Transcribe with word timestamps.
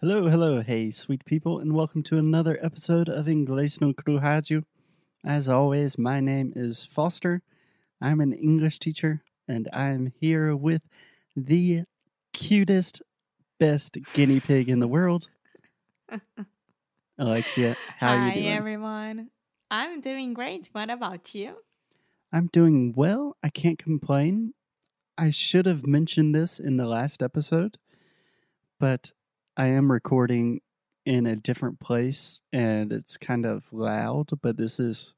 Hello, 0.00 0.28
hello, 0.28 0.62
hey, 0.62 0.90
sweet 0.90 1.26
people, 1.26 1.58
and 1.58 1.74
welcome 1.74 2.02
to 2.04 2.16
another 2.16 2.58
episode 2.62 3.10
of 3.10 3.26
Inglês 3.26 3.82
no 3.82 3.92
Crujaju. 3.92 4.64
As 5.26 5.46
always, 5.46 5.98
my 5.98 6.20
name 6.20 6.54
is 6.56 6.86
Foster. 6.86 7.42
I'm 8.00 8.20
an 8.22 8.32
English 8.32 8.78
teacher, 8.78 9.22
and 9.46 9.68
I'm 9.74 10.14
here 10.18 10.56
with 10.56 10.80
the 11.36 11.84
cutest, 12.32 13.02
best 13.58 13.98
guinea 14.14 14.40
pig 14.40 14.70
in 14.70 14.78
the 14.78 14.88
world, 14.88 15.28
Alexia. 17.18 17.76
How 17.98 18.16
Hi, 18.16 18.28
you 18.28 18.34
doing? 18.40 18.48
everyone. 18.48 19.28
I'm 19.70 20.00
doing 20.00 20.32
great. 20.32 20.70
What 20.72 20.88
about 20.88 21.34
you? 21.34 21.56
I'm 22.32 22.46
doing 22.46 22.94
well. 22.96 23.36
I 23.42 23.50
can't 23.50 23.78
complain. 23.78 24.54
I 25.18 25.28
should 25.28 25.66
have 25.66 25.86
mentioned 25.86 26.34
this 26.34 26.58
in 26.58 26.78
the 26.78 26.86
last 26.86 27.22
episode, 27.22 27.76
but 28.78 29.12
I 29.60 29.66
am 29.66 29.92
recording 29.92 30.62
in 31.04 31.26
a 31.26 31.36
different 31.36 31.80
place 31.80 32.40
and 32.50 32.90
it's 32.94 33.18
kind 33.18 33.44
of 33.44 33.64
loud, 33.70 34.30
but 34.40 34.56
this 34.56 34.80
is 34.80 35.12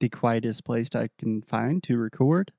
the 0.00 0.08
quietest 0.08 0.64
place 0.64 0.88
I 0.94 1.10
can 1.18 1.42
find 1.42 1.82
to 1.82 1.98
record. 1.98 2.50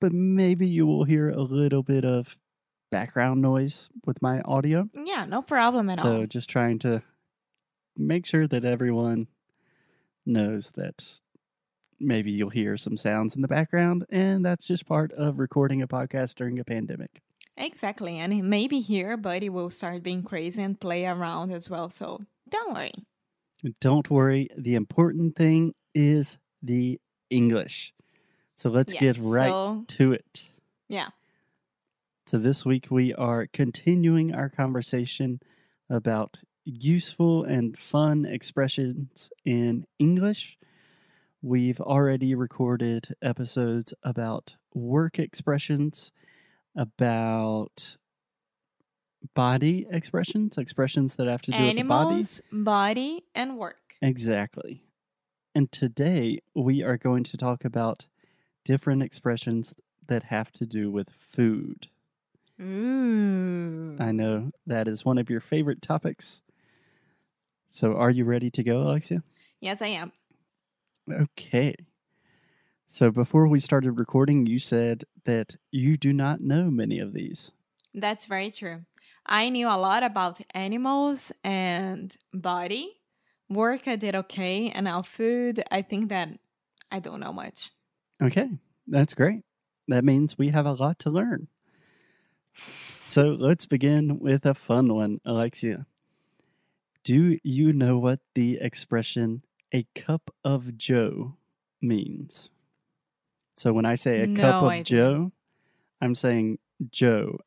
But 0.00 0.12
maybe 0.12 0.68
you 0.68 0.86
will 0.86 1.02
hear 1.02 1.28
a 1.28 1.42
little 1.42 1.82
bit 1.82 2.04
of 2.04 2.38
background 2.92 3.42
noise 3.42 3.90
with 4.06 4.22
my 4.22 4.40
audio. 4.42 4.88
Yeah, 4.94 5.24
no 5.24 5.42
problem 5.42 5.90
at 5.90 5.98
So 5.98 6.06
all. 6.06 6.20
So 6.20 6.26
just 6.26 6.48
trying 6.48 6.78
to 6.78 7.02
make 7.96 8.24
sure 8.24 8.46
that 8.46 8.64
everyone 8.64 9.26
knows 10.24 10.70
that 10.76 11.18
maybe 11.98 12.30
you'll 12.30 12.50
hear 12.50 12.76
some 12.76 12.96
sounds 12.96 13.34
in 13.34 13.42
the 13.42 13.48
background, 13.48 14.06
and 14.10 14.46
that's 14.46 14.64
just 14.64 14.86
part 14.86 15.12
of 15.14 15.40
recording 15.40 15.82
a 15.82 15.88
podcast 15.88 16.36
during 16.36 16.60
a 16.60 16.64
pandemic. 16.64 17.20
Exactly. 17.58 18.18
And 18.18 18.48
maybe 18.48 18.80
here, 18.80 19.16
Buddy 19.16 19.48
will 19.48 19.70
start 19.70 20.02
being 20.02 20.22
crazy 20.22 20.62
and 20.62 20.78
play 20.80 21.04
around 21.06 21.50
as 21.52 21.68
well. 21.68 21.90
So 21.90 22.20
don't 22.48 22.72
worry. 22.74 22.92
Don't 23.80 24.08
worry, 24.08 24.48
the 24.56 24.76
important 24.76 25.34
thing 25.34 25.74
is 25.94 26.38
the 26.62 27.00
English. 27.28 27.92
So 28.54 28.70
let's 28.70 28.94
Yeah, 28.94 29.00
get 29.00 29.18
right 29.18 29.50
so- 29.50 29.84
to 29.88 30.12
it. 30.12 30.46
Yeah. 30.88 31.08
So 32.26 32.38
this 32.38 32.64
week 32.64 32.86
we 32.90 33.12
are 33.14 33.46
continuing 33.46 34.32
our 34.34 34.48
conversation 34.48 35.40
about 35.90 36.40
useful 36.64 37.42
and 37.42 37.76
fun 37.78 38.24
expressions 38.24 39.32
in 39.44 39.86
English. 39.98 40.56
We've 41.42 41.80
already 41.80 42.34
recorded 42.34 43.14
episodes 43.22 43.92
about 44.02 44.56
work 44.74 45.18
expressions, 45.18 46.12
about 46.78 47.96
body 49.34 49.86
expressions, 49.90 50.56
expressions 50.56 51.16
that 51.16 51.26
have 51.26 51.42
to 51.42 51.50
do 51.50 51.66
with 51.66 51.76
the 51.76 51.82
body. 51.82 52.22
Body, 52.52 53.24
and 53.34 53.58
work. 53.58 53.94
Exactly. 54.00 54.84
And 55.54 55.70
today 55.72 56.38
we 56.54 56.82
are 56.82 56.96
going 56.96 57.24
to 57.24 57.36
talk 57.36 57.64
about 57.64 58.06
different 58.64 59.02
expressions 59.02 59.74
that 60.06 60.24
have 60.24 60.52
to 60.52 60.64
do 60.64 60.90
with 60.90 61.08
food. 61.18 61.88
Ooh. 62.60 63.96
I 63.98 64.12
know 64.12 64.52
that 64.66 64.86
is 64.88 65.04
one 65.04 65.18
of 65.18 65.28
your 65.28 65.40
favorite 65.40 65.82
topics. 65.82 66.42
So, 67.70 67.94
are 67.96 68.10
you 68.10 68.24
ready 68.24 68.50
to 68.52 68.62
go, 68.62 68.82
Alexia? 68.82 69.22
Yes, 69.60 69.82
I 69.82 69.88
am. 69.88 70.12
Okay. 71.10 71.74
So, 72.90 73.10
before 73.10 73.46
we 73.46 73.60
started 73.60 73.92
recording, 73.92 74.46
you 74.46 74.58
said 74.58 75.04
that 75.24 75.56
you 75.70 75.98
do 75.98 76.10
not 76.14 76.40
know 76.40 76.70
many 76.70 76.98
of 77.00 77.12
these. 77.12 77.52
That's 77.92 78.24
very 78.24 78.50
true. 78.50 78.86
I 79.26 79.50
knew 79.50 79.68
a 79.68 79.76
lot 79.76 80.02
about 80.02 80.40
animals 80.54 81.30
and 81.44 82.16
body. 82.32 82.96
Work, 83.50 83.88
I 83.88 83.96
did 83.96 84.14
okay. 84.16 84.70
And 84.70 84.84
now 84.84 85.02
food, 85.02 85.62
I 85.70 85.82
think 85.82 86.08
that 86.08 86.30
I 86.90 86.98
don't 86.98 87.20
know 87.20 87.32
much. 87.32 87.70
Okay, 88.22 88.48
that's 88.86 89.12
great. 89.12 89.42
That 89.88 90.02
means 90.02 90.38
we 90.38 90.48
have 90.48 90.64
a 90.64 90.72
lot 90.72 90.98
to 91.00 91.10
learn. 91.10 91.48
So, 93.08 93.36
let's 93.38 93.66
begin 93.66 94.18
with 94.18 94.46
a 94.46 94.54
fun 94.54 94.94
one, 94.94 95.20
Alexia. 95.26 95.84
Do 97.04 97.38
you 97.42 97.74
know 97.74 97.98
what 97.98 98.20
the 98.34 98.56
expression 98.62 99.42
a 99.74 99.86
cup 99.94 100.34
of 100.42 100.78
Joe 100.78 101.34
means? 101.82 102.48
So, 103.58 103.72
when 103.72 103.84
I 103.84 103.96
say 103.96 104.20
a 104.20 104.34
cup 104.34 104.62
of 104.62 104.68
idea. 104.68 104.82
Joe, 104.84 105.32
I'm 106.00 106.14
saying 106.14 106.58
Joe, 106.90 107.40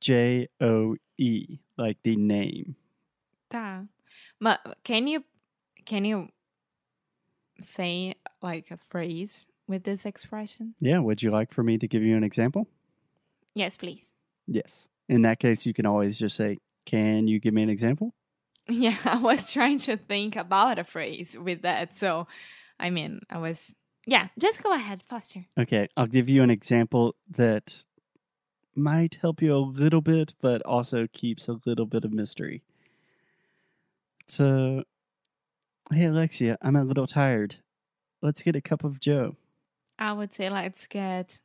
J 0.00 0.48
O 0.60 0.96
E, 1.18 1.58
like 1.76 1.98
the 2.02 2.16
name. 2.16 2.76
Tá. 3.50 3.86
But 4.40 4.78
can 4.84 5.06
you 5.06 5.24
can 5.84 6.04
you 6.04 6.28
say 7.60 8.14
like 8.42 8.70
a 8.70 8.76
phrase 8.76 9.46
with 9.66 9.84
this 9.84 10.04
expression? 10.04 10.74
Yeah, 10.80 10.98
would 10.98 11.22
you 11.22 11.30
like 11.30 11.52
for 11.52 11.62
me 11.62 11.78
to 11.78 11.86
give 11.86 12.02
you 12.02 12.16
an 12.16 12.24
example? 12.24 12.66
Yes, 13.54 13.76
please. 13.76 14.10
Yes. 14.46 14.88
In 15.08 15.22
that 15.22 15.38
case, 15.40 15.66
you 15.66 15.74
can 15.74 15.86
always 15.86 16.18
just 16.18 16.36
say, 16.36 16.58
Can 16.86 17.26
you 17.28 17.38
give 17.38 17.54
me 17.54 17.62
an 17.62 17.70
example? 17.70 18.14
Yeah, 18.68 18.96
I 19.04 19.18
was 19.18 19.52
trying 19.52 19.78
to 19.80 19.96
think 19.96 20.36
about 20.36 20.78
a 20.78 20.84
phrase 20.84 21.36
with 21.36 21.62
that. 21.62 21.92
So, 21.92 22.28
I 22.78 22.90
mean, 22.90 23.20
I 23.28 23.38
was 23.38 23.74
yeah, 24.06 24.28
just 24.38 24.62
go 24.62 24.72
ahead, 24.72 25.02
Foster. 25.08 25.46
Okay, 25.58 25.88
I'll 25.96 26.06
give 26.06 26.28
you 26.28 26.42
an 26.42 26.50
example 26.50 27.14
that 27.36 27.84
might 28.74 29.16
help 29.20 29.42
you 29.42 29.54
a 29.54 29.58
little 29.58 30.00
bit, 30.00 30.34
but 30.40 30.62
also 30.62 31.06
keeps 31.12 31.48
a 31.48 31.60
little 31.66 31.86
bit 31.86 32.04
of 32.04 32.12
mystery. 32.12 32.62
So, 34.26 34.84
hey, 35.92 36.04
Alexia, 36.04 36.56
I'm 36.62 36.76
a 36.76 36.84
little 36.84 37.06
tired. 37.06 37.56
Let's 38.22 38.42
get 38.42 38.56
a 38.56 38.60
cup 38.60 38.84
of 38.84 39.00
Joe. 39.00 39.36
I 39.98 40.12
would 40.12 40.32
say 40.32 40.48
let's 40.48 40.86
get 40.86 41.40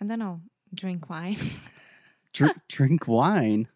I 0.00 0.04
don't 0.04 0.18
know, 0.18 0.40
drink 0.72 1.10
wine. 1.10 1.38
Dr- 2.32 2.60
drink 2.68 3.08
wine. 3.08 3.68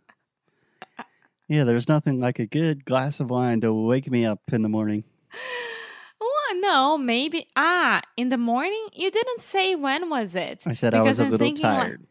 Yeah, 1.49 1.65
there's 1.65 1.89
nothing 1.89 2.21
like 2.21 2.39
a 2.39 2.47
good 2.47 2.85
glass 2.85 3.19
of 3.21 3.29
wine 3.29 3.61
to 3.63 3.73
wake 3.73 4.11
me 4.11 4.25
up 4.25 4.41
in 4.53 4.63
the 4.63 4.69
morning. 4.69 5.05
no, 6.63 6.97
maybe 6.97 7.49
ah, 7.57 8.01
in 8.17 8.29
the 8.31 8.39
morning? 8.39 8.87
You 8.95 9.11
didn't 9.11 9.41
say 9.41 9.75
when 9.75 10.09
was 10.09 10.35
it? 10.35 10.63
I 10.67 10.73
said 10.73 10.95
I 10.95 11.03
was 11.03 11.21
a 11.21 11.25
I'm 11.25 11.31
little 11.33 11.47
thinking, 11.47 11.67
like, 11.67 11.83
tired. 11.83 12.07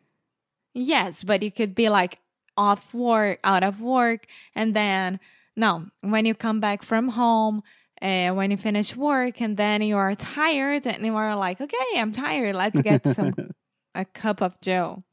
Yes, 0.74 1.24
but 1.24 1.42
you 1.42 1.52
could 1.52 1.74
be 1.74 1.90
like 1.90 2.20
off 2.58 2.94
work, 2.94 3.40
out 3.44 3.64
of 3.64 3.82
work, 3.82 4.28
and 4.54 4.76
then 4.76 5.20
no, 5.56 5.88
when 6.02 6.26
you 6.26 6.36
come 6.36 6.60
back 6.60 6.84
from 6.84 7.10
home, 7.10 7.64
uh, 8.02 8.32
when 8.32 8.52
you 8.52 8.58
finish 8.58 8.96
work, 8.96 9.42
and 9.42 9.58
then 9.58 9.82
you 9.82 9.98
are 9.98 10.16
tired, 10.16 10.86
and 10.86 11.06
you 11.06 11.16
are 11.16 11.36
like, 11.36 11.62
okay, 11.62 11.92
I'm 11.96 12.12
tired. 12.12 12.56
Let's 12.56 12.80
get 12.82 13.06
some 13.08 13.34
a 13.96 14.06
cup 14.06 14.42
of 14.42 14.60
Joe. 14.62 15.04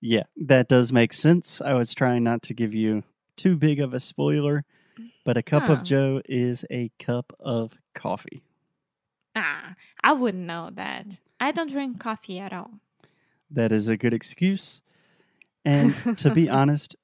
Yeah, 0.00 0.24
that 0.36 0.68
does 0.68 0.92
make 0.92 1.12
sense. 1.12 1.60
I 1.60 1.74
was 1.74 1.94
trying 1.94 2.22
not 2.22 2.42
to 2.42 2.54
give 2.54 2.74
you 2.74 3.02
too 3.36 3.56
big 3.56 3.80
of 3.80 3.92
a 3.92 4.00
spoiler, 4.00 4.64
but 5.24 5.36
a 5.36 5.42
cup 5.42 5.64
Huh. 5.64 5.74
of 5.74 5.82
Joe 5.82 6.22
is 6.26 6.64
a 6.70 6.90
cup 6.98 7.32
of 7.40 7.72
coffee. 7.94 8.42
Ah, 9.36 9.74
I 10.02 10.12
wouldn't 10.12 10.44
know 10.46 10.70
that. 10.74 11.20
I 11.40 11.52
don't 11.52 11.70
drink 11.70 12.00
coffee 12.00 12.38
at 12.38 12.52
all. 12.52 12.70
That 13.50 13.72
is 13.72 13.88
a 13.88 13.96
good 13.96 14.12
excuse. 14.14 14.82
And 15.64 15.94
to 16.18 16.34
be 16.34 16.48
honest, 16.50 16.96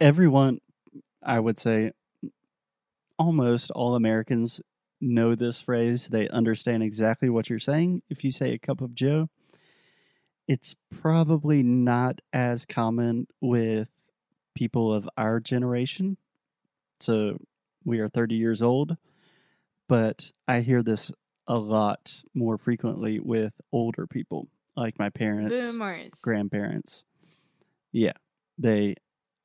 everyone, 0.00 0.60
I 1.22 1.40
would 1.40 1.58
say, 1.58 1.92
almost 3.18 3.70
all 3.72 3.94
Americans 3.94 4.60
know 5.00 5.34
this 5.34 5.60
phrase. 5.60 6.08
They 6.08 6.28
understand 6.28 6.82
exactly 6.82 7.28
what 7.28 7.50
you're 7.50 7.58
saying. 7.58 8.02
If 8.08 8.24
you 8.24 8.32
say 8.32 8.52
a 8.52 8.58
cup 8.58 8.80
of 8.80 8.94
Joe, 8.94 9.28
it's 10.46 10.74
probably 10.90 11.62
not 11.62 12.20
as 12.32 12.64
common 12.64 13.26
with 13.40 13.88
people 14.54 14.92
of 14.94 15.08
our 15.16 15.40
generation. 15.40 16.16
So 17.00 17.38
we 17.84 18.00
are 18.00 18.08
30 18.08 18.34
years 18.34 18.62
old, 18.62 18.96
but 19.88 20.32
I 20.46 20.60
hear 20.60 20.82
this 20.82 21.12
a 21.46 21.58
lot 21.58 22.22
more 22.34 22.58
frequently 22.58 23.20
with 23.20 23.54
older 23.72 24.06
people, 24.06 24.48
like 24.76 24.98
my 24.98 25.08
parents 25.08 25.72
Boomers. 25.72 26.12
grandparents. 26.22 27.04
Yeah, 27.92 28.12
they 28.58 28.96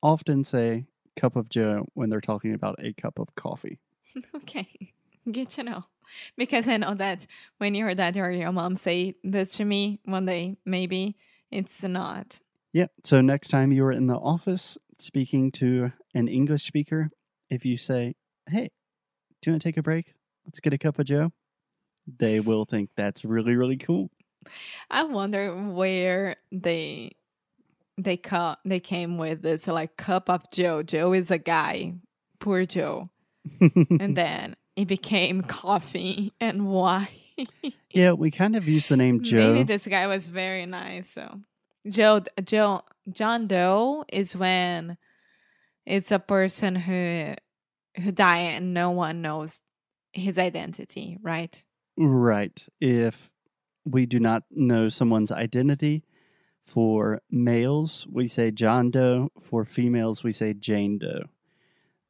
often 0.02 0.44
say 0.44 0.86
cup 1.16 1.36
of 1.36 1.48
joe 1.48 1.86
when 1.94 2.10
they're 2.10 2.20
talking 2.20 2.54
about 2.54 2.76
a 2.78 2.92
cup 2.92 3.18
of 3.18 3.34
coffee. 3.36 3.78
okay, 4.36 4.92
good 5.30 5.48
to 5.50 5.62
know. 5.62 5.84
Because 6.36 6.68
I 6.68 6.76
know 6.76 6.94
that 6.94 7.26
when 7.58 7.74
your 7.74 7.94
dad 7.94 8.16
or 8.16 8.30
your 8.30 8.52
mom 8.52 8.76
say 8.76 9.14
this 9.24 9.52
to 9.52 9.64
me 9.64 10.00
one 10.04 10.26
day, 10.26 10.56
maybe 10.66 11.16
it's 11.50 11.82
not. 11.82 12.40
Yeah, 12.72 12.86
so 13.02 13.20
next 13.20 13.48
time 13.48 13.72
you 13.72 13.84
are 13.84 13.92
in 13.92 14.06
the 14.06 14.16
office 14.16 14.76
speaking 14.98 15.50
to 15.52 15.92
an 16.14 16.28
English 16.28 16.64
speaker, 16.64 17.10
if 17.50 17.64
you 17.64 17.76
say, 17.76 18.14
"Hey, 18.48 18.70
do 19.40 19.50
you 19.50 19.52
want 19.52 19.62
to 19.62 19.68
take 19.68 19.76
a 19.76 19.82
break? 19.82 20.14
Let's 20.46 20.60
get 20.60 20.72
a 20.72 20.78
cup 20.78 20.98
of 20.98 21.06
joe." 21.06 21.32
They 22.18 22.40
will 22.40 22.64
think 22.64 22.90
that's 22.96 23.24
really 23.24 23.56
really 23.56 23.76
cool. 23.76 24.10
I 24.90 25.04
wonder 25.04 25.54
where 25.54 26.36
they 26.52 27.16
they 27.96 28.16
cut 28.16 28.58
they 28.64 28.80
came 28.80 29.18
with 29.18 29.42
this 29.42 29.66
like 29.66 29.96
cup 29.96 30.28
of 30.28 30.50
Joe. 30.50 30.82
Joe 30.82 31.12
is 31.12 31.30
a 31.30 31.38
guy, 31.38 31.94
poor 32.40 32.66
Joe, 32.66 33.10
and 33.60 34.16
then 34.16 34.56
it 34.76 34.88
became 34.88 35.42
coffee 35.42 36.32
and 36.40 36.66
wine. 36.66 37.08
yeah, 37.90 38.12
we 38.12 38.30
kind 38.30 38.56
of 38.56 38.66
use 38.68 38.88
the 38.88 38.96
name 38.96 39.22
Joe. 39.22 39.52
Maybe 39.52 39.64
this 39.64 39.86
guy 39.86 40.06
was 40.06 40.28
very 40.28 40.66
nice. 40.66 41.10
So 41.10 41.40
Joe, 41.88 42.22
Joe, 42.42 42.82
John 43.10 43.46
Doe 43.46 44.04
is 44.08 44.34
when 44.34 44.96
it's 45.86 46.10
a 46.10 46.18
person 46.18 46.76
who 46.76 47.34
who 48.02 48.10
died 48.10 48.54
and 48.54 48.74
no 48.74 48.90
one 48.90 49.22
knows 49.22 49.60
his 50.12 50.38
identity, 50.38 51.18
right? 51.22 51.62
Right. 51.96 52.66
If 52.80 53.30
we 53.84 54.06
do 54.06 54.18
not 54.18 54.42
know 54.50 54.88
someone's 54.88 55.30
identity, 55.30 56.04
for 56.66 57.20
males, 57.30 58.06
we 58.10 58.26
say 58.26 58.50
John 58.50 58.90
Doe. 58.90 59.30
For 59.40 59.64
females, 59.64 60.24
we 60.24 60.32
say 60.32 60.54
Jane 60.54 60.98
Doe. 60.98 61.24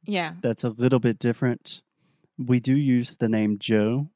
Yeah. 0.05 0.33
That's 0.41 0.63
a 0.63 0.69
little 0.69 0.99
bit 0.99 1.19
different. 1.19 1.81
We 2.37 2.59
do 2.59 2.75
use 2.75 3.15
the 3.15 3.29
name 3.29 3.59
Joe 3.59 4.09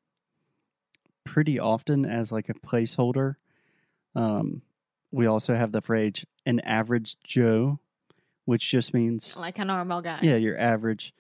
pretty 1.24 1.60
often 1.60 2.06
as 2.06 2.32
like 2.32 2.50
a 2.50 2.54
placeholder. 2.54 3.36
Um, 4.16 4.62
we 5.12 5.26
also 5.26 5.56
have 5.56 5.72
the 5.72 5.82
phrase 5.82 6.26
an 6.46 6.60
average 6.62 7.18
Joe, 7.24 7.80
which 8.50 8.70
just 8.72 8.94
means 8.96 9.38
like 9.38 9.60
a 9.60 9.66
normal 9.66 10.02
guy. 10.02 10.20
Yeah, 10.24 10.36
your 10.38 10.58
average 10.60 11.14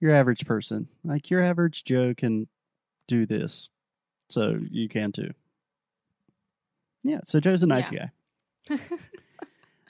your 0.00 0.10
average 0.12 0.44
person. 0.44 0.88
Like 1.04 1.30
your 1.30 1.40
average 1.42 1.84
Joe 1.84 2.14
can 2.16 2.48
do 3.06 3.24
this. 3.26 3.68
So 4.28 4.58
you 4.70 4.88
can 4.88 5.12
too. 5.12 5.32
Yeah, 7.04 7.20
so 7.24 7.38
Joe's 7.40 7.62
a 7.62 7.66
nice 7.66 7.90
Yeah. 7.92 8.08
guy. 8.68 8.78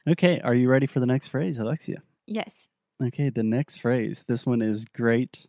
Okay, 0.07 0.39
are 0.41 0.55
you 0.55 0.69
ready 0.69 0.87
for 0.87 1.01
the 1.01 1.07
next 1.07 1.29
phrase, 1.29 1.59
Alexia? 1.59 2.03
yes. 2.27 2.53
Okay, 3.03 3.31
the 3.31 3.43
next 3.43 3.79
phrase. 3.79 4.25
This 4.29 4.45
one 4.45 4.61
is 4.61 4.85
great. 4.85 5.47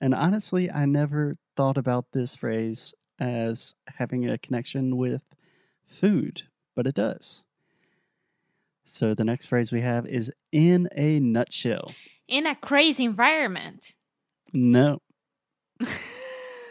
And 0.00 0.12
honestly, 0.14 0.68
I 0.68 0.84
never 0.86 1.36
thought 1.56 1.78
about 1.78 2.06
this 2.12 2.34
phrase 2.34 2.94
as 3.20 3.74
having 3.86 4.28
a 4.28 4.36
connection 4.38 4.96
with 4.96 5.22
food, 5.86 6.42
but 6.74 6.86
it 6.88 6.94
does. 6.96 7.44
So 8.84 9.14
the 9.14 9.24
next 9.24 9.46
phrase 9.46 9.72
we 9.72 9.80
have 9.80 10.06
is 10.06 10.30
in 10.50 10.88
a 10.96 11.20
nutshell. 11.20 11.94
In 12.28 12.46
a 12.46 12.54
crazy 12.54 13.04
environment. 13.04 13.94
No, 14.52 14.98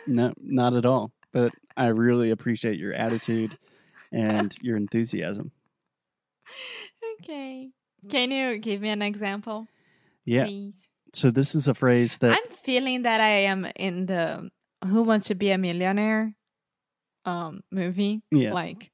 no, 0.08 0.34
not 0.42 0.74
at 0.74 0.86
all. 0.86 1.12
But 1.31 1.54
I 1.78 1.88
really 1.88 2.31
appreciate 2.31 2.78
your 2.78 2.94
attitude 2.94 3.58
and 4.12 4.56
your 4.62 4.78
enthusiasm. 4.78 5.52
okay. 7.22 7.69
Can 8.10 8.31
you 8.31 8.57
give 8.57 8.81
me 8.81 8.90
an 8.90 9.02
example? 9.02 9.68
Yeah. 10.25 10.46
Please? 10.46 10.74
So 11.14 11.30
this 11.30 11.56
is 11.56 11.68
a 11.68 11.74
phrase 11.74 12.18
that 12.18 12.31
I'm 12.31 12.56
feeling 12.64 13.04
that 13.04 13.22
I 13.22 13.44
am 13.44 13.66
in 13.75 14.06
the 14.06 14.50
Who 14.86 15.04
Wants 15.04 15.25
to 15.28 15.36
Be 15.36 15.52
a 15.52 15.57
Millionaire 15.57 16.34
um 17.25 17.62
movie. 17.72 18.22
Yeah. 18.31 18.54
Like 18.54 18.92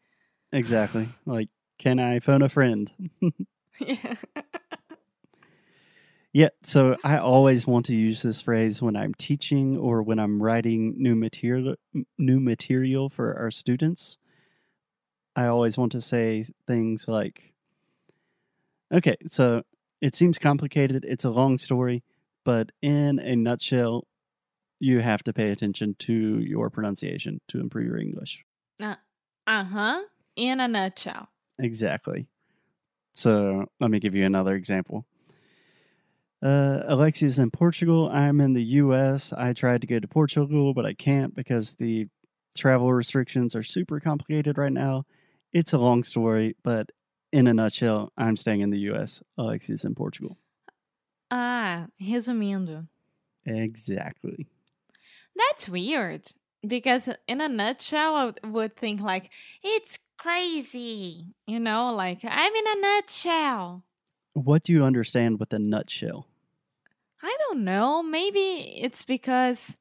exactly 0.51 1.09
like 1.25 1.49
can 1.77 1.99
I 1.99 2.19
phone 2.19 2.41
a 2.41 2.49
friend? 2.49 2.91
yeah. 3.79 4.15
Yeah, 6.33 6.49
so 6.61 6.97
I 7.03 7.17
always 7.17 7.65
want 7.65 7.87
to 7.87 7.95
use 7.95 8.21
this 8.21 8.41
phrase 8.41 8.79
when 8.79 8.95
I'm 8.95 9.15
teaching 9.15 9.75
or 9.75 10.03
when 10.03 10.19
I'm 10.19 10.39
writing 10.43 10.93
new 10.95 11.15
material 11.15 11.77
new 12.15 12.39
material 12.39 13.09
for 13.09 13.35
our 13.39 13.49
students. 13.49 14.19
I 15.35 15.47
always 15.47 15.79
want 15.79 15.93
to 15.93 16.01
say 16.01 16.45
things 16.67 17.07
like 17.07 17.53
Okay, 18.93 19.15
so 19.27 19.63
it 19.99 20.13
seems 20.13 20.37
complicated, 20.37 21.05
it's 21.05 21.25
a 21.25 21.31
long 21.31 21.57
story, 21.57 22.03
but 22.43 22.71
in 22.83 23.17
a 23.17 23.35
nutshell, 23.35 24.05
you 24.79 24.99
have 24.99 25.23
to 25.23 25.33
pay 25.33 25.49
attention 25.49 25.95
to 25.99 26.39
your 26.39 26.69
pronunciation 26.69 27.41
to 27.47 27.59
improve 27.59 27.87
your 27.87 27.97
English. 27.97 28.45
Uh-huh. 29.47 30.01
In 30.35 30.59
a 30.59 30.67
nutshell. 30.67 31.29
Exactly. 31.59 32.27
So 33.13 33.65
let 33.79 33.89
me 33.89 33.99
give 33.99 34.13
you 34.15 34.25
another 34.25 34.55
example. 34.55 35.05
Uh, 36.41 36.83
Alexia's 36.87 37.39
in 37.39 37.49
Portugal. 37.49 38.09
I'm 38.09 38.39
in 38.41 38.53
the 38.53 38.63
U.S. 38.63 39.33
I 39.33 39.53
tried 39.53 39.81
to 39.81 39.87
go 39.87 39.99
to 39.99 40.07
Portugal, 40.07 40.73
but 40.73 40.85
I 40.85 40.93
can't 40.93 41.33
because 41.35 41.73
the 41.75 42.07
travel 42.55 42.93
restrictions 42.93 43.55
are 43.55 43.63
super 43.63 43.99
complicated 43.99 44.57
right 44.57 44.71
now. 44.71 45.05
It's 45.51 45.73
a 45.73 45.79
long 45.79 46.03
story, 46.03 46.55
but 46.63 46.91
in 47.31 47.47
a 47.47 47.53
nutshell, 47.53 48.11
I'm 48.17 48.37
staying 48.37 48.61
in 48.61 48.69
the 48.69 48.79
U.S. 48.81 49.23
Alexia's 49.37 49.83
in 49.83 49.95
Portugal. 49.95 50.37
Ah, 51.31 51.87
resumindo. 52.01 52.87
Exactly. 53.45 54.45
That's 55.35 55.67
weird 55.67 56.21
because 56.65 57.09
in 57.27 57.41
a 57.41 57.49
nutshell 57.49 58.15
I 58.15 58.25
would- 58.25 58.39
would 58.45 58.77
think 58.77 59.01
like 59.01 59.29
it's 59.63 59.97
crazy, 60.17 61.33
you 61.45 61.59
know, 61.59 61.93
like 61.93 62.19
I'm 62.23 62.53
in 62.53 62.65
a 62.67 62.81
nutshell. 62.81 63.83
What 64.33 64.63
do 64.63 64.71
you 64.71 64.83
understand 64.83 65.39
with 65.39 65.51
a 65.53 65.59
nutshell? 65.59 66.27
I 67.23 67.35
don't 67.47 67.63
know. 67.63 68.03
Maybe 68.03 68.79
it's 68.81 69.03
because 69.03 69.77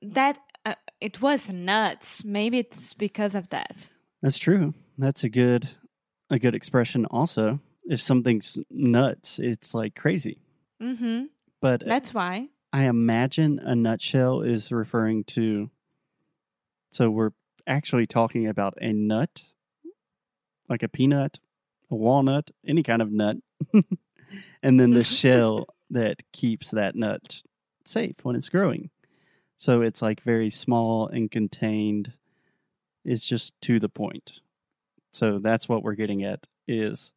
that 0.00 0.38
uh, 0.64 0.74
it 1.00 1.20
was 1.20 1.50
nuts. 1.50 2.24
Maybe 2.24 2.58
it's 2.58 2.94
because 2.94 3.34
of 3.34 3.50
that. 3.50 3.88
That's 4.22 4.38
true. 4.38 4.74
That's 4.96 5.24
a 5.24 5.28
good 5.28 5.68
a 6.30 6.38
good 6.38 6.54
expression 6.54 7.04
also. 7.06 7.60
If 7.84 8.00
something's 8.00 8.58
nuts, 8.70 9.38
it's 9.38 9.74
like 9.74 9.94
crazy. 9.94 10.38
Mm-hmm. 10.82 11.24
But 11.60 11.84
That's 11.84 12.14
why. 12.14 12.48
I 12.72 12.84
imagine 12.86 13.58
a 13.58 13.74
nutshell 13.74 14.40
is 14.40 14.72
referring 14.72 15.24
to. 15.24 15.70
So 16.90 17.10
we're 17.10 17.32
actually 17.66 18.06
talking 18.06 18.46
about 18.46 18.74
a 18.80 18.92
nut, 18.92 19.42
like 20.68 20.82
a 20.82 20.88
peanut, 20.88 21.38
a 21.90 21.94
walnut, 21.94 22.50
any 22.66 22.82
kind 22.82 23.02
of 23.02 23.10
nut, 23.10 23.36
and 24.62 24.80
then 24.80 24.90
the 24.90 25.04
shell 25.18 25.66
that 25.90 26.22
keeps 26.32 26.70
that 26.70 26.96
nut 26.96 27.42
safe 27.84 28.16
when 28.22 28.36
it's 28.36 28.48
growing. 28.48 28.90
So 29.56 29.80
it's 29.82 30.02
like 30.02 30.22
very 30.22 30.50
small 30.50 31.06
and 31.06 31.30
contained. 31.30 32.14
It's 33.04 33.24
just 33.24 33.60
to 33.62 33.78
the 33.78 33.88
point. 33.88 34.40
So 35.12 35.38
that's 35.38 35.68
what 35.68 35.82
we're 35.82 35.94
getting 35.94 36.24
at 36.24 36.46
is 36.66 37.12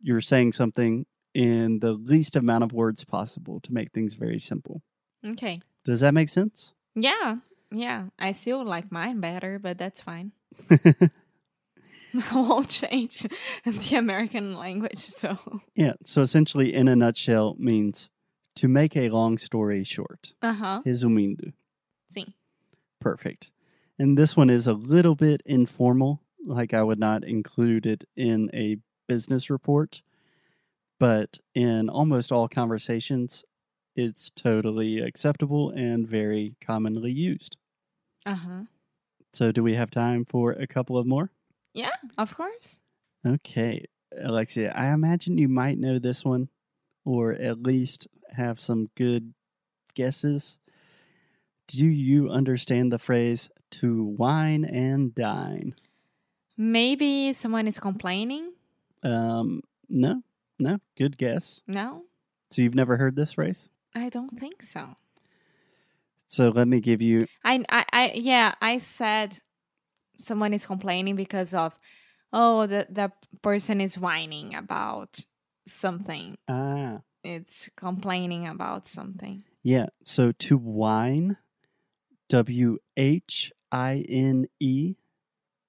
you're 0.00 0.20
saying 0.20 0.52
something 0.52 1.06
in 1.34 1.80
the 1.80 1.92
least 1.92 2.36
amount 2.36 2.64
of 2.64 2.72
words 2.72 3.04
possible 3.04 3.60
to 3.60 3.74
make 3.74 3.92
things 3.92 4.14
very 4.14 4.38
simple. 4.38 4.82
Okay. 5.24 5.60
Does 5.84 6.00
that 6.00 6.14
make 6.14 6.28
sense? 6.28 6.72
Yeah. 6.94 7.36
Yeah. 7.70 8.06
I 8.18 8.32
still 8.32 8.64
like 8.64 8.90
mine 8.92 9.20
better, 9.20 9.58
but 9.58 9.78
that's 9.78 10.00
fine. 10.00 10.32
I 10.70 12.34
won't 12.34 12.70
change 12.70 13.26
the 13.64 13.96
American 13.96 14.54
language. 14.54 14.98
So, 15.00 15.36
yeah. 15.74 15.94
So 16.04 16.22
essentially, 16.22 16.74
in 16.74 16.88
a 16.88 16.96
nutshell, 16.96 17.56
means 17.58 18.10
to 18.56 18.68
make 18.68 18.96
a 18.96 19.10
long 19.10 19.36
story 19.38 19.84
short. 19.84 20.32
uh 20.42 20.54
huh. 20.54 20.82
Resumindo. 20.86 21.52
Sim. 22.10 22.32
Perfect. 23.00 23.50
And 23.98 24.16
this 24.16 24.36
one 24.36 24.50
is 24.50 24.66
a 24.66 24.72
little 24.72 25.14
bit 25.14 25.42
informal. 25.44 26.22
Like 26.46 26.72
I 26.72 26.82
would 26.82 26.98
not 26.98 27.24
include 27.24 27.86
it 27.86 28.04
in 28.16 28.50
a 28.54 28.78
business 29.08 29.50
report, 29.50 30.02
but 30.98 31.38
in 31.54 31.88
almost 31.88 32.32
all 32.32 32.48
conversations, 32.48 33.44
it's 33.96 34.30
totally 34.30 35.00
acceptable 35.00 35.70
and 35.70 36.06
very 36.06 36.54
commonly 36.60 37.10
used. 37.10 37.56
Uh 38.24 38.34
huh. 38.34 38.60
So, 39.32 39.52
do 39.52 39.62
we 39.62 39.74
have 39.74 39.90
time 39.90 40.24
for 40.24 40.52
a 40.52 40.66
couple 40.66 40.96
of 40.96 41.06
more? 41.06 41.30
Yeah, 41.74 41.90
of 42.16 42.34
course. 42.34 42.78
Okay, 43.26 43.84
Alexia, 44.22 44.72
I 44.74 44.88
imagine 44.92 45.36
you 45.38 45.48
might 45.48 45.78
know 45.78 45.98
this 45.98 46.24
one, 46.24 46.48
or 47.04 47.32
at 47.32 47.62
least 47.62 48.06
have 48.32 48.60
some 48.60 48.88
good 48.96 49.34
guesses. 49.94 50.58
Do 51.68 51.86
you 51.86 52.30
understand 52.30 52.92
the 52.92 52.98
phrase 52.98 53.50
to 53.72 54.04
wine 54.04 54.64
and 54.64 55.14
dine? 55.14 55.74
Maybe 56.56 57.32
someone 57.32 57.66
is 57.66 57.78
complaining. 57.78 58.52
Um, 59.02 59.62
no, 59.88 60.22
no, 60.58 60.78
good 60.96 61.18
guess. 61.18 61.62
No, 61.66 62.04
So 62.50 62.62
you've 62.62 62.74
never 62.74 62.96
heard 62.96 63.16
this 63.16 63.32
phrase? 63.32 63.68
I 63.96 64.08
don't 64.10 64.38
think 64.38 64.62
so. 64.62 64.94
So 66.26 66.48
let 66.50 66.68
me 66.68 66.80
give 66.80 67.00
you. 67.02 67.26
I, 67.44 67.64
I, 67.68 67.84
I 67.92 68.12
yeah, 68.14 68.54
I 68.60 68.78
said 68.78 69.38
someone 70.18 70.52
is 70.54 70.66
complaining 70.66 71.16
because 71.16 71.54
of, 71.54 71.78
oh, 72.32 72.66
the 72.66 72.86
the 72.90 73.12
person 73.42 73.80
is 73.80 73.96
whining 73.98 74.54
about 74.54 75.20
something. 75.66 76.36
Ah, 76.48 77.00
It's 77.24 77.70
complaining 77.76 78.46
about 78.46 78.86
something. 78.86 79.44
yeah. 79.62 79.86
So 80.04 80.32
to 80.32 80.56
whine, 80.58 81.36
W 82.28 82.78
H 82.96 83.52
I 83.72 84.04
N 84.08 84.46
E, 84.60 84.96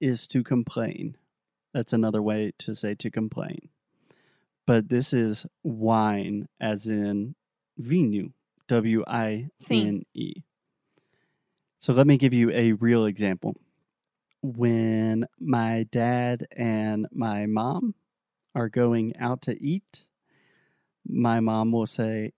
is 0.02 0.28
to 0.28 0.44
complain. 0.44 1.18
That's 1.74 1.94
another 1.94 2.22
way 2.22 2.52
to 2.60 2.74
say 2.76 2.96
to 2.96 3.10
complain. 3.12 3.70
But 4.66 4.90
this 4.90 5.14
is 5.14 5.46
whine, 5.62 6.48
as 6.60 6.88
in 6.88 7.36
vinho, 7.82 8.32
W 8.68 9.04
I 9.08 9.50
N 9.70 10.04
E. 10.14 10.34
So 11.80 11.94
let 11.94 12.08
me 12.08 12.18
give 12.18 12.34
you 12.34 12.52
a 12.52 12.74
real 12.74 13.06
example. 13.06 13.56
When 14.42 15.26
my 15.40 15.86
dad 15.92 16.48
and 16.56 17.08
my 17.12 17.46
mom 17.46 17.96
are 18.56 18.70
going 18.70 19.16
out 19.18 19.42
to 19.44 19.62
eat, 19.64 20.06
my 21.08 21.40
mom 21.40 21.72
will 21.72 21.88
say, 21.88 22.34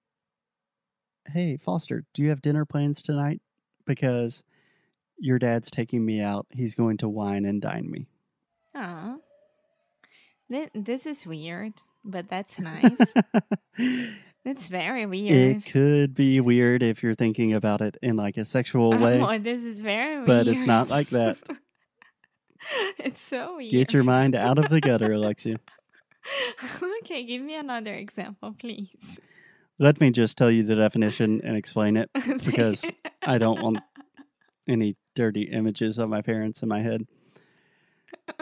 Hey, 1.27 1.57
Foster, 1.57 2.03
do 2.13 2.23
you 2.23 2.29
have 2.29 2.41
dinner 2.41 2.65
plans 2.65 3.01
tonight? 3.01 3.41
Because 3.85 4.43
your 5.17 5.37
dad's 5.39 5.69
taking 5.69 6.05
me 6.05 6.21
out. 6.21 6.47
He's 6.49 6.75
going 6.75 6.97
to 6.97 7.09
wine 7.09 7.45
and 7.45 7.61
dine 7.61 7.89
me. 7.89 8.07
Aw. 8.75 9.17
This 10.73 11.05
is 11.05 11.25
weird, 11.25 11.73
but 12.03 12.29
that's 12.29 12.57
nice. 12.59 13.13
It's 14.49 14.67
very 14.67 15.05
weird. 15.05 15.57
it 15.57 15.65
could 15.65 16.13
be 16.13 16.39
weird 16.39 16.83
if 16.83 17.03
you're 17.03 17.15
thinking 17.15 17.53
about 17.53 17.81
it 17.81 17.97
in 18.01 18.15
like 18.15 18.37
a 18.37 18.45
sexual 18.45 18.93
oh, 18.93 18.97
way, 18.97 19.21
Oh, 19.21 19.37
this 19.39 19.63
is 19.63 19.81
very 19.81 20.15
weird. 20.15 20.27
but 20.27 20.47
it's 20.47 20.65
not 20.65 20.89
like 20.89 21.09
that. 21.09 21.37
it's 22.97 23.21
so 23.21 23.57
weird. 23.57 23.71
Get 23.71 23.93
your 23.93 24.03
mind 24.03 24.35
out 24.35 24.57
of 24.57 24.69
the 24.69 24.81
gutter, 24.81 25.11
Alexia. 25.13 25.57
okay, 27.03 27.23
give 27.23 27.41
me 27.41 27.55
another 27.55 27.93
example, 27.93 28.55
please. 28.59 29.19
Let 29.77 30.01
me 30.01 30.11
just 30.11 30.37
tell 30.37 30.51
you 30.51 30.63
the 30.63 30.75
definition 30.75 31.41
and 31.43 31.55
explain 31.55 31.95
it 31.95 32.09
because 32.43 32.85
I 33.23 33.37
don't 33.37 33.61
want 33.61 33.79
any 34.67 34.97
dirty 35.15 35.43
images 35.43 35.97
of 35.97 36.09
my 36.09 36.21
parents 36.21 36.61
in 36.61 36.69
my 36.69 36.81
head. 36.81 37.07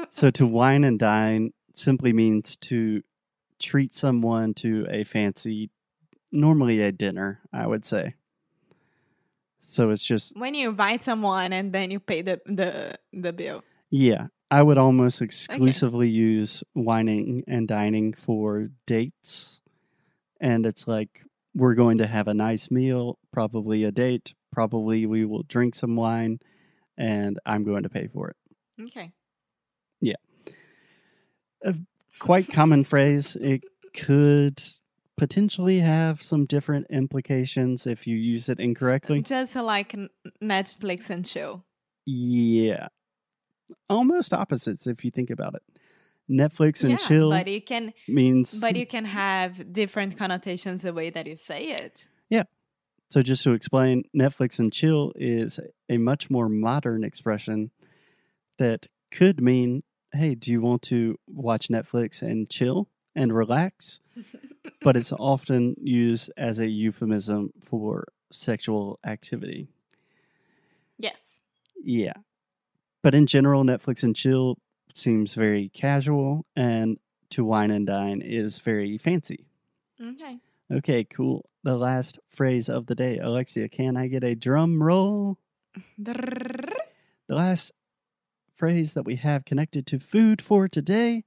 So, 0.09 0.31
to 0.31 0.47
wine 0.47 0.83
and 0.83 0.97
dine 0.97 1.53
simply 1.73 2.11
means 2.11 2.55
to 2.57 3.03
treat 3.59 3.93
someone 3.93 4.53
to 4.55 4.87
a 4.89 5.03
fancy, 5.03 5.69
normally 6.31 6.81
a 6.81 6.91
dinner, 6.91 7.39
I 7.53 7.67
would 7.67 7.85
say. 7.85 8.15
So, 9.61 9.89
it's 9.89 10.05
just, 10.05 10.37
when 10.37 10.53
you 10.53 10.69
invite 10.69 11.03
someone 11.03 11.51
and 11.53 11.73
then 11.73 11.91
you 11.91 11.99
pay 11.99 12.21
the 12.21 12.39
the 12.45 12.97
the 13.11 13.33
bill. 13.33 13.63
yeah, 13.89 14.27
I 14.49 14.63
would 14.63 14.77
almost 14.77 15.21
exclusively 15.21 16.09
use 16.09 16.63
wining 16.73 17.43
and 17.47 17.67
dining 17.67 18.13
for 18.13 18.69
dates. 18.85 19.61
And 20.39 20.65
it's 20.65 20.87
like, 20.87 21.23
we're 21.53 21.73
going 21.73 21.97
to 21.97 22.07
have 22.07 22.27
a 22.27 22.33
nice 22.33 22.69
meal, 22.71 23.17
probably 23.33 23.83
a 23.83 23.91
date, 23.91 24.35
probably 24.51 25.05
we 25.05 25.25
will 25.25 25.43
drink 25.43 25.75
some 25.75 25.95
wine, 25.95 26.39
and 26.97 27.39
I'm 27.45 27.63
going 27.63 27.83
to 27.83 27.89
pay 27.89 28.07
for 28.07 28.29
it. 28.29 28.35
Okay. 28.83 29.11
Yeah. 29.99 30.15
A 31.63 31.75
quite 32.19 32.53
common 32.53 32.83
phrase. 32.83 33.35
It 33.35 33.63
could 33.95 34.61
potentially 35.17 35.79
have 35.79 36.21
some 36.21 36.45
different 36.45 36.87
implications 36.89 37.87
if 37.87 38.07
you 38.07 38.15
use 38.15 38.47
it 38.49 38.59
incorrectly. 38.59 39.21
Just 39.21 39.55
like 39.55 39.95
Netflix 40.41 41.09
and 41.09 41.25
chill. 41.25 41.65
Yeah. 42.05 42.87
Almost 43.89 44.33
opposites 44.33 44.87
if 44.87 45.03
you 45.03 45.11
think 45.11 45.29
about 45.29 45.55
it. 45.55 45.63
Netflix 46.29 46.83
and 46.83 46.91
yeah, 46.91 46.97
chill 46.97 47.29
but 47.29 47.47
you 47.47 47.61
can 47.61 47.93
means 48.09 48.59
but 48.59 48.75
you 48.75 48.85
can 48.85 49.05
have 49.05 49.71
different 49.71 50.17
connotations 50.17 50.81
the 50.81 50.91
way 50.91 51.09
that 51.09 51.25
you 51.25 51.37
say 51.37 51.67
it. 51.69 52.07
Yeah. 52.29 52.43
So 53.09 53.21
just 53.21 53.43
to 53.43 53.51
explain, 53.51 54.03
Netflix 54.15 54.59
and 54.59 54.71
chill 54.71 55.13
is 55.15 55.57
a 55.89 55.97
much 55.97 56.29
more 56.29 56.49
modern 56.49 57.05
expression 57.05 57.71
that 58.59 58.87
could 59.11 59.41
mean, 59.41 59.83
hey, 60.13 60.35
do 60.35 60.51
you 60.51 60.59
want 60.59 60.81
to 60.83 61.15
watch 61.27 61.69
Netflix 61.69 62.21
and 62.21 62.49
chill 62.49 62.89
and 63.15 63.33
relax? 63.33 64.01
but 64.81 64.97
it's 64.97 65.11
often 65.11 65.75
used 65.81 66.31
as 66.37 66.59
a 66.59 66.67
euphemism 66.67 67.51
for 67.63 68.07
sexual 68.31 68.99
activity. 69.05 69.67
Yes. 70.97 71.39
Yeah. 71.83 72.13
But 73.03 73.15
in 73.15 73.27
general, 73.27 73.63
Netflix 73.63 74.03
and 74.03 74.15
chill 74.15 74.57
seems 74.93 75.35
very 75.35 75.69
casual, 75.69 76.45
and 76.55 76.97
to 77.29 77.45
wine 77.45 77.71
and 77.71 77.85
dine 77.85 78.21
is 78.21 78.59
very 78.59 78.97
fancy. 78.97 79.45
Okay. 80.01 80.39
Okay, 80.71 81.03
cool. 81.03 81.49
The 81.63 81.77
last 81.77 82.19
phrase 82.29 82.67
of 82.69 82.87
the 82.87 82.95
day. 82.95 83.19
Alexia, 83.19 83.69
can 83.69 83.95
I 83.95 84.07
get 84.07 84.23
a 84.23 84.35
drum 84.35 84.81
roll? 84.81 85.37
The 85.97 86.73
last 87.29 87.71
phrase 88.55 88.93
that 88.93 89.03
we 89.03 89.17
have 89.17 89.45
connected 89.45 89.85
to 89.87 89.99
food 89.99 90.41
for 90.41 90.67
today 90.67 91.23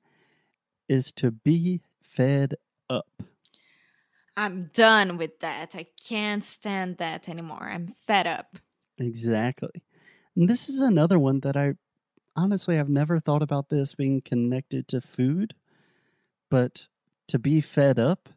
is 0.88 1.12
to 1.12 1.30
be 1.30 1.82
fed 2.02 2.56
up. 2.88 3.22
I'm 4.36 4.70
done 4.72 5.16
with 5.18 5.40
that. 5.40 5.74
I 5.74 5.86
can't 6.06 6.42
stand 6.44 6.98
that 6.98 7.28
anymore. 7.28 7.68
I'm 7.70 7.88
fed 8.06 8.26
up. 8.26 8.56
Exactly. 8.98 9.82
And 10.36 10.48
this 10.48 10.68
is 10.68 10.80
another 10.80 11.18
one 11.18 11.40
that 11.40 11.56
I 11.56 11.74
honestly 12.36 12.78
I've 12.78 12.88
never 12.88 13.18
thought 13.18 13.42
about 13.42 13.68
this 13.68 13.94
being 13.94 14.20
connected 14.22 14.88
to 14.88 15.00
food, 15.00 15.54
but 16.50 16.88
to 17.28 17.38
be 17.38 17.60
fed 17.60 17.98
up, 17.98 18.28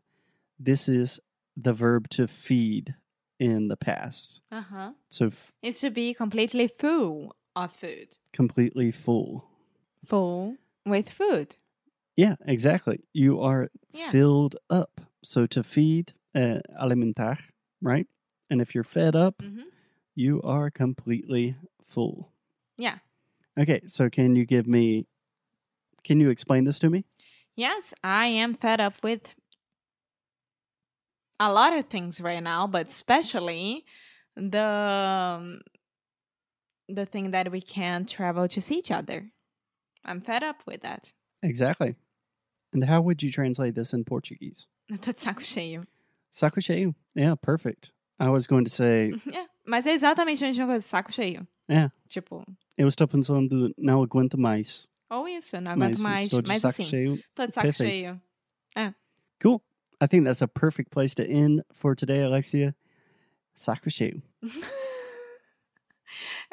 this 0.59 0.89
is 0.89 1.19
the 1.55 1.73
verb 1.73 2.09
to 2.09 2.27
feed 2.27 2.95
in 3.39 3.67
the 3.67 3.77
past. 3.77 4.41
Uh 4.51 4.61
huh. 4.61 4.91
So 5.09 5.27
f- 5.27 5.53
It 5.61 5.75
should 5.77 5.93
be 5.93 6.13
completely 6.13 6.67
full 6.67 7.35
of 7.55 7.71
food. 7.71 8.17
completely 8.33 8.91
full. 8.91 9.45
Full 10.05 10.57
with 10.85 11.09
food. 11.09 11.55
Yeah, 12.17 12.35
exactly. 12.45 13.01
You 13.13 13.41
are 13.41 13.69
Yeah. 13.93 14.09
filled 14.09 14.55
up. 14.69 15.01
So 15.23 15.45
to 15.47 15.63
feed, 15.63 16.13
uh, 16.35 16.59
alimentar, 16.81 17.37
right? 17.81 18.07
And 18.49 18.61
if 18.61 18.75
you're 18.75 18.83
fed 18.83 19.15
up, 19.15 19.41
hmm 19.41 19.61
you 20.15 20.39
are 20.43 20.69
completely 20.69 21.55
full. 21.87 22.31
Yeah. 22.77 22.99
Okay, 23.59 23.81
so 23.87 24.11
can 24.11 24.35
you 24.35 24.45
give 24.45 24.67
me, 24.67 25.07
can 26.03 26.19
you 26.19 26.29
explain 26.29 26.65
this 26.65 26.77
to 26.79 26.89
me? 26.91 27.05
Yes, 27.55 27.95
I 28.03 28.27
am 28.27 28.53
fed 28.53 28.79
up 28.79 28.95
with 29.01 29.33
a 31.39 31.51
lot 31.51 31.73
of 31.73 31.87
things 31.87 32.21
right 32.21 32.43
now, 32.43 32.67
but 32.67 32.87
especially 32.89 33.85
the 34.35 34.61
um, 34.61 35.61
the 36.87 37.05
thing 37.05 37.31
that 37.31 37.51
we 37.51 37.61
can't 37.61 38.07
travel 38.07 38.47
to 38.47 38.61
see 38.61 38.75
each 38.75 38.91
other. 38.91 39.31
I'm 40.05 40.21
fed 40.21 40.43
up 40.43 40.63
with 40.67 40.81
that. 40.81 41.11
Exactly. 41.41 41.95
And 42.73 42.83
how 42.85 43.01
would 43.01 43.21
you 43.23 43.31
translate 43.31 43.75
this 43.75 43.93
in 43.93 44.03
Portuguese? 44.03 44.67
De 44.89 45.13
saco 45.15 45.41
cheio. 45.41 45.85
Saco 46.31 46.59
cheio. 46.59 46.95
Yeah, 47.15 47.35
perfect. 47.35 47.91
I 48.19 48.29
was 48.29 48.47
going 48.47 48.63
to 48.65 48.69
say, 48.71 49.13
Yeah, 49.25 49.45
mas 49.65 49.85
é 49.85 49.91
exatamente 49.93 50.43
a 50.43 50.47
mesma 50.47 50.65
coisa, 50.65 50.81
saco 50.85 51.11
cheio. 51.11 51.47
É. 51.69 51.91
Tipo, 52.09 52.43
eu 52.77 52.87
estou 52.87 53.07
pensando, 53.07 53.73
não 53.77 54.01
aguento 54.03 54.37
mais. 54.37 54.89
ou 55.09 55.27
isso, 55.27 55.59
não 55.61 55.75
Mas 55.75 55.99
aguento 55.99 56.01
mais. 56.01 56.23
estou 56.23 56.41
de 56.41 56.47
Mas 56.49 56.61
saco 56.61 56.81
assim, 56.81 56.89
cheio. 56.89 57.23
tô 57.35 57.45
de 57.47 57.53
saco 57.53 57.67
perfeito. 57.67 58.19
cheio. 58.75 58.95
Cool. 59.41 59.61
I 60.01 60.07
think 60.07 60.23
that's 60.25 60.41
a 60.41 60.47
perfect 60.47 60.89
place 60.89 61.13
to 61.15 61.23
end 61.23 61.63
for 61.73 61.95
today, 61.95 62.21
Alexia. 62.23 62.73
Saco 63.55 63.89
cheio. 63.89 64.21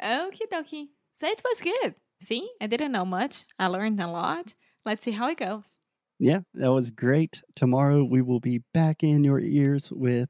Okie 0.01 0.47
dokie. 0.51 0.89
So 1.13 1.27
it 1.27 1.41
was 1.43 1.61
good. 1.61 1.95
See, 2.21 2.49
I 2.61 2.67
didn't 2.67 2.91
know 2.91 3.05
much. 3.05 3.45
I 3.57 3.67
learned 3.67 3.99
a 3.99 4.07
lot. 4.07 4.53
Let's 4.85 5.03
see 5.03 5.11
how 5.11 5.27
it 5.29 5.37
goes. 5.37 5.77
Yeah, 6.23 6.41
that 6.53 6.71
was 6.71 6.91
great. 6.91 7.41
Tomorrow 7.55 8.03
we 8.03 8.21
will 8.21 8.39
be 8.39 8.59
back 8.75 9.01
in 9.01 9.23
your 9.23 9.39
ears 9.39 9.91
with 9.91 10.29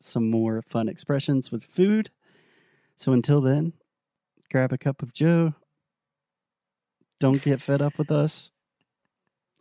some 0.00 0.30
more 0.30 0.62
fun 0.62 0.88
expressions 0.88 1.50
with 1.50 1.64
food. 1.64 2.10
So 2.94 3.12
until 3.12 3.40
then, 3.40 3.72
grab 4.52 4.72
a 4.72 4.78
cup 4.78 5.02
of 5.02 5.12
Joe. 5.12 5.54
Don't 7.18 7.42
get 7.42 7.60
fed 7.60 7.82
up 7.82 7.98
with 7.98 8.12
us. 8.12 8.52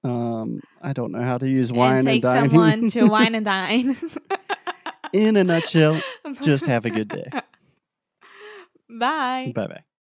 Um, 0.04 0.62
I 0.84 0.94
don't 0.94 1.12
know 1.12 1.24
how 1.24 1.40
to 1.40 1.50
use 1.50 1.74
wine 1.74 1.98
and 1.98 2.06
take 2.06 2.22
dining. 2.22 2.52
someone 2.52 2.90
to 2.92 3.06
wine 3.10 3.34
and 3.34 3.46
dine. 3.46 3.98
In 5.14 5.36
a 5.36 5.44
nutshell, 5.44 6.00
just 6.44 6.68
have 6.68 6.86
a 6.86 6.92
good 6.92 7.08
day. 7.08 7.28
Bye. 8.88 9.52
Bye 9.56 9.68
bye. 9.68 9.84